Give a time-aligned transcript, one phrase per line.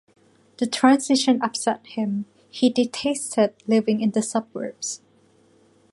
[0.57, 4.99] The transition upset him; he detested living in the suburbs.